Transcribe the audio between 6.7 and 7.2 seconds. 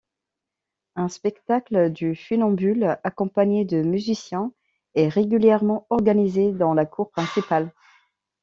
la cour